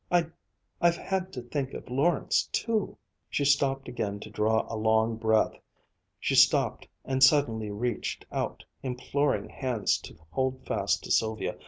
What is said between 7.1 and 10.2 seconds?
suddenly reached out imploring hands to